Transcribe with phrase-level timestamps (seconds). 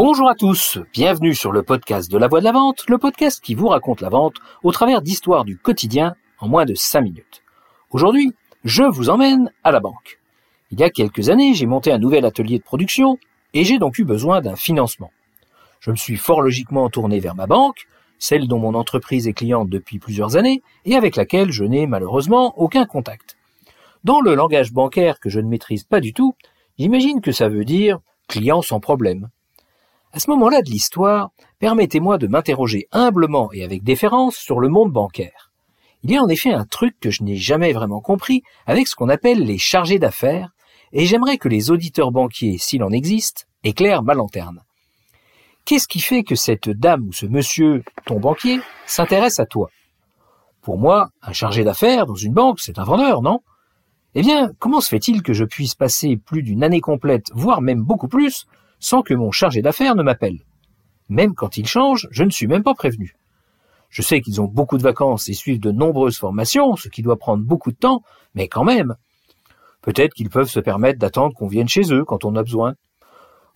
[0.00, 3.42] Bonjour à tous, bienvenue sur le podcast de la voix de la vente, le podcast
[3.42, 7.42] qui vous raconte la vente au travers d'histoires du quotidien en moins de 5 minutes.
[7.90, 8.32] Aujourd'hui,
[8.62, 10.20] je vous emmène à la banque.
[10.70, 13.18] Il y a quelques années, j'ai monté un nouvel atelier de production
[13.54, 15.10] et j'ai donc eu besoin d'un financement.
[15.80, 17.88] Je me suis fort logiquement tourné vers ma banque,
[18.20, 22.56] celle dont mon entreprise est cliente depuis plusieurs années et avec laquelle je n'ai malheureusement
[22.56, 23.36] aucun contact.
[24.04, 26.36] Dans le langage bancaire que je ne maîtrise pas du tout,
[26.78, 29.28] j'imagine que ça veut dire client sans problème.
[30.12, 34.90] À ce moment-là de l'histoire, permettez-moi de m'interroger humblement et avec déférence sur le monde
[34.90, 35.52] bancaire.
[36.02, 38.94] Il y a en effet un truc que je n'ai jamais vraiment compris avec ce
[38.94, 40.50] qu'on appelle les chargés d'affaires,
[40.92, 44.62] et j'aimerais que les auditeurs banquiers, s'il en existe, éclairent ma lanterne.
[45.66, 49.68] Qu'est-ce qui fait que cette dame ou ce monsieur, ton banquier, s'intéresse à toi?
[50.62, 53.40] Pour moi, un chargé d'affaires dans une banque, c'est un vendeur, non?
[54.14, 57.82] Eh bien, comment se fait-il que je puisse passer plus d'une année complète, voire même
[57.82, 58.46] beaucoup plus,
[58.80, 60.38] sans que mon chargé d'affaires ne m'appelle.
[61.08, 63.14] Même quand il change, je ne suis même pas prévenu.
[63.88, 67.16] Je sais qu'ils ont beaucoup de vacances et suivent de nombreuses formations, ce qui doit
[67.16, 68.02] prendre beaucoup de temps,
[68.34, 68.96] mais quand même.
[69.80, 72.74] Peut-être qu'ils peuvent se permettre d'attendre qu'on vienne chez eux quand on a besoin.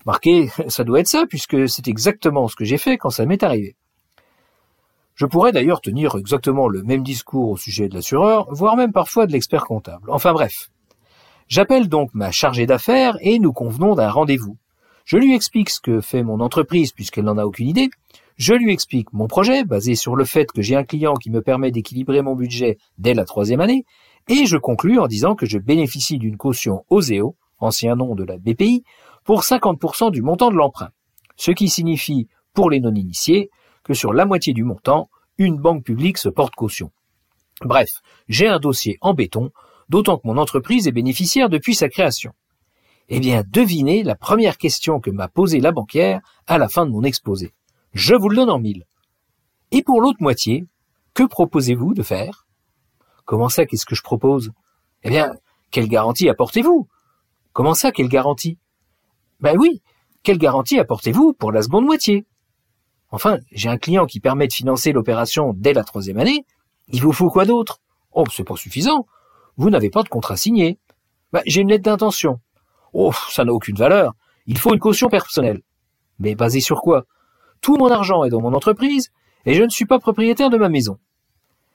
[0.07, 3.43] Marquez, ça doit être ça, puisque c'est exactement ce que j'ai fait quand ça m'est
[3.43, 3.77] arrivé.
[5.15, 9.27] Je pourrais d'ailleurs tenir exactement le même discours au sujet de l'assureur, voire même parfois
[9.27, 10.11] de l'expert comptable.
[10.11, 10.71] Enfin bref.
[11.49, 14.57] J'appelle donc ma chargée d'affaires et nous convenons d'un rendez-vous.
[15.05, 17.91] Je lui explique ce que fait mon entreprise puisqu'elle n'en a aucune idée.
[18.37, 21.43] Je lui explique mon projet basé sur le fait que j'ai un client qui me
[21.43, 23.85] permet d'équilibrer mon budget dès la troisième année.
[24.29, 28.39] Et je conclus en disant que je bénéficie d'une caution OSEO, ancien nom de la
[28.39, 28.85] BPI,
[29.25, 30.91] pour 50% du montant de l'emprunt.
[31.37, 33.51] Ce qui signifie, pour les non-initiés,
[33.85, 35.09] que sur la moitié du montant,
[35.39, 36.91] une banque publique se porte caution.
[37.63, 37.91] Bref,
[38.29, 39.51] j'ai un dossier en béton,
[39.89, 42.33] d'autant que mon entreprise est bénéficiaire depuis sa création.
[43.15, 46.91] Eh bien, devinez la première question que m'a posée la banquière à la fin de
[46.91, 47.53] mon exposé.
[47.93, 48.87] Je vous le donne en mille.
[49.71, 50.65] Et pour l'autre moitié,
[51.13, 52.47] que proposez-vous de faire?
[53.27, 54.53] Comment ça, qu'est-ce que je propose?
[55.03, 55.35] Eh bien,
[55.71, 56.89] quelle garantie apportez-vous?
[57.53, 58.57] Comment ça, quelle garantie?
[59.41, 59.83] Ben oui,
[60.23, 62.25] quelle garantie apportez-vous pour la seconde moitié?
[63.11, 66.47] Enfin, j'ai un client qui permet de financer l'opération dès la troisième année.
[66.89, 67.79] Il vous faut quoi d'autre?
[68.13, 69.07] Oh, c'est pas suffisant.
[69.59, 70.79] Vous n'avez pas de contrat signé.
[71.31, 72.41] Ben, j'ai une lettre d'intention.
[72.93, 74.15] Oh, ça n'a aucune valeur.
[74.47, 75.63] Il faut une caution personnelle.
[76.19, 77.05] Mais basée sur quoi?
[77.61, 79.11] Tout mon argent est dans mon entreprise
[79.47, 80.99] et je ne suis pas propriétaire de ma maison.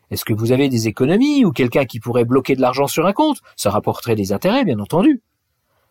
[0.10, 3.14] Est-ce que vous avez des économies ou quelqu'un qui pourrait bloquer de l'argent sur un
[3.14, 3.40] compte?
[3.56, 5.22] Ça rapporterait des intérêts, bien entendu.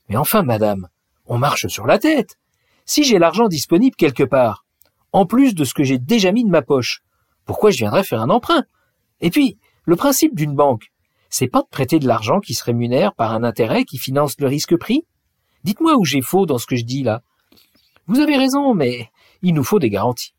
[0.09, 0.89] Mais enfin, madame,
[1.27, 2.39] on marche sur la tête.
[2.85, 4.65] Si j'ai l'argent disponible quelque part,
[5.13, 7.03] en plus de ce que j'ai déjà mis de ma poche,
[7.45, 8.65] pourquoi je viendrais faire un emprunt?
[9.21, 10.93] Et puis, le principe d'une banque,
[11.29, 14.47] c'est pas de prêter de l'argent qui se rémunère par un intérêt qui finance le
[14.47, 15.05] risque pris
[15.65, 17.23] Dites-moi où j'ai faux dans ce que je dis là.
[18.07, 19.11] Vous avez raison, mais
[19.43, 20.35] il nous faut des garanties.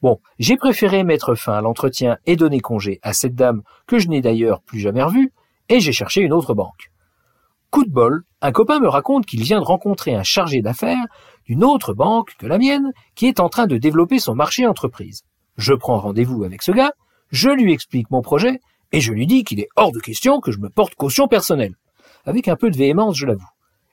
[0.00, 4.08] Bon, j'ai préféré mettre fin à l'entretien et donner congé à cette dame que je
[4.08, 5.32] n'ai d'ailleurs plus jamais revue,
[5.68, 6.90] et j'ai cherché une autre banque.
[7.70, 11.04] Coup de bol, un copain me raconte qu'il vient de rencontrer un chargé d'affaires
[11.44, 15.22] d'une autre banque que la mienne qui est en train de développer son marché entreprise.
[15.56, 16.92] Je prends rendez-vous avec ce gars,
[17.30, 18.60] je lui explique mon projet
[18.92, 21.74] et je lui dis qu'il est hors de question que je me porte caution personnelle.
[22.24, 23.48] Avec un peu de véhémence, je l'avoue.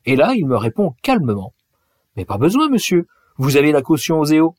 [0.05, 1.53] Et là, il me répond calmement.
[2.15, 3.07] Mais pas besoin, monsieur.
[3.37, 4.55] Vous avez la caution aux EO.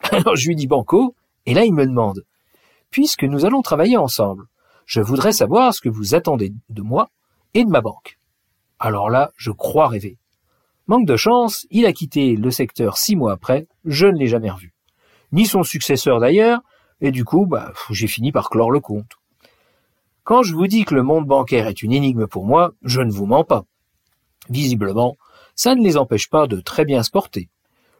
[0.12, 1.14] Alors je lui dis banco,
[1.46, 2.24] et là il me demande.
[2.90, 4.46] Puisque nous allons travailler ensemble,
[4.84, 7.10] je voudrais savoir ce que vous attendez de moi
[7.54, 8.18] et de ma banque.
[8.78, 10.18] Alors là, je crois rêver.
[10.86, 14.50] Manque de chance, il a quitté le secteur six mois après, je ne l'ai jamais
[14.50, 14.72] revu.
[15.32, 16.60] Ni son successeur d'ailleurs,
[17.00, 19.12] et du coup, bah, j'ai fini par clore le compte.
[20.22, 23.10] Quand je vous dis que le monde bancaire est une énigme pour moi, je ne
[23.10, 23.64] vous mens pas.
[24.50, 25.16] Visiblement,
[25.54, 27.48] ça ne les empêche pas de très bien se porter.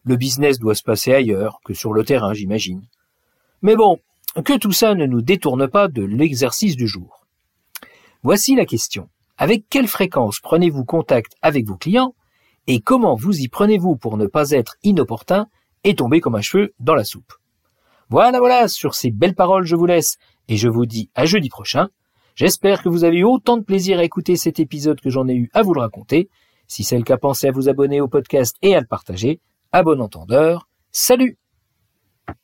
[0.04, 2.82] Le business doit se passer ailleurs que sur le terrain, j'imagine.
[3.62, 3.98] Mais bon,
[4.44, 7.26] que tout ça ne nous détourne pas de l'exercice du jour.
[8.22, 9.08] Voici la question.
[9.38, 12.14] Avec quelle fréquence prenez-vous contact avec vos clients
[12.66, 15.46] et comment vous y prenez-vous pour ne pas être inopportun
[15.84, 17.32] et tomber comme un cheveu dans la soupe?
[18.08, 20.16] Voilà, voilà, sur ces belles paroles, je vous laisse
[20.48, 21.88] et je vous dis à jeudi prochain
[22.36, 25.34] J'espère que vous avez eu autant de plaisir à écouter cet épisode que j'en ai
[25.34, 26.28] eu à vous le raconter.
[26.68, 29.40] Si c'est le cas, pensez à vous abonner au podcast et à le partager.
[29.72, 30.68] À bon entendeur.
[30.92, 31.38] Salut